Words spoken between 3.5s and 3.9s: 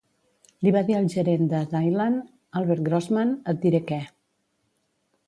et diré